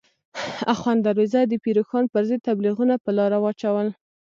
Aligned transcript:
اخوند 0.73 0.99
درویزه 1.05 1.41
د 1.47 1.53
پیر 1.63 1.75
روښان 1.79 2.05
پر 2.13 2.23
ضد 2.29 2.41
تبلیغونه 2.47 2.95
په 3.03 3.09
لاره 3.17 3.37
واچول. 3.41 3.87